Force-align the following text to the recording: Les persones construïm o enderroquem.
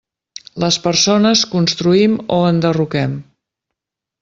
Les 0.63 0.79
persones 0.85 1.43
construïm 1.51 2.17
o 2.39 2.41
enderroquem. 2.55 3.15